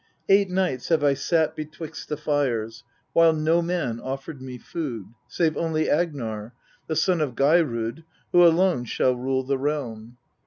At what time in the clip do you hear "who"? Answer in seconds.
8.31-8.43